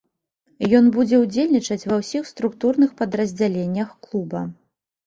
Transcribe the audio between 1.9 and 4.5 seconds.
ва ўсіх структурных падраздзяленнях клуба.